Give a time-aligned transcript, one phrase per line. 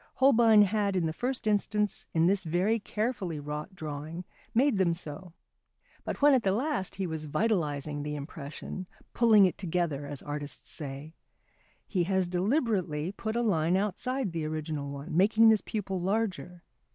[0.15, 5.33] Holbein had in the first instance in this very carefully wrought drawing made them so,
[6.03, 10.71] but when at the last he was vitalising the impression, "pulling it together" as artists
[10.71, 11.13] say,
[11.85, 16.63] he has deliberately put a line outside the original one, making this pupil larger.